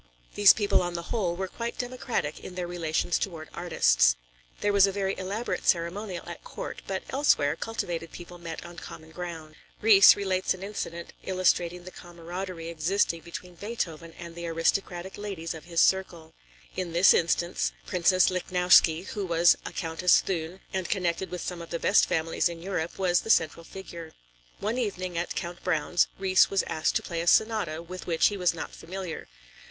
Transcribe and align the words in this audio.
These 0.33 0.53
people 0.53 0.81
on 0.81 0.95
the 0.95 1.11
whole 1.13 1.35
were 1.35 1.47
quite 1.47 1.77
democratic 1.77 2.39
in 2.39 2.55
their 2.55 2.65
relations 2.65 3.19
toward 3.19 3.49
artists. 3.53 4.15
There 4.61 4.73
was 4.73 4.87
a 4.87 4.91
very 4.91 5.15
elaborate 5.15 5.67
ceremonial 5.67 6.27
at 6.27 6.43
court, 6.43 6.81
but 6.87 7.03
elsewhere, 7.11 7.55
cultivated 7.55 8.11
people 8.11 8.39
met 8.39 8.65
on 8.65 8.77
common 8.77 9.11
ground. 9.11 9.57
Ries 9.79 10.15
relates 10.15 10.55
an 10.55 10.63
incident 10.63 11.13
illustrating 11.23 11.83
the 11.83 11.91
cameraderie 11.91 12.67
existing 12.69 13.21
between 13.21 13.53
Beethoven 13.53 14.13
and 14.17 14.33
the 14.33 14.47
aristocratic 14.47 15.19
ladies 15.19 15.53
of 15.53 15.65
his 15.65 15.79
circle. 15.79 16.33
In 16.75 16.93
this 16.93 17.13
instance. 17.13 17.71
Princess 17.85 18.31
Lichnowsky, 18.31 19.03
who 19.05 19.23
was 19.23 19.55
a 19.67 19.71
Countess 19.71 20.19
Thun, 20.19 20.61
and 20.73 20.89
connected 20.89 21.29
with 21.29 21.41
some 21.41 21.61
of 21.61 21.69
the 21.69 21.77
best 21.77 22.07
families 22.07 22.49
in 22.49 22.59
Europe, 22.63 22.97
was 22.97 23.19
the 23.21 23.29
central 23.29 23.63
figure. 23.63 24.13
One 24.59 24.79
evening 24.79 25.15
at 25.15 25.35
Count 25.35 25.63
Browne's, 25.63 26.07
Ries 26.17 26.49
was 26.49 26.63
asked 26.63 26.95
to 26.95 27.03
play 27.03 27.21
a 27.21 27.27
sonata 27.27 27.83
with 27.83 28.07
which 28.07 28.29
he 28.29 28.35
was 28.37 28.55
not 28.55 28.71
familiar. 28.73 29.27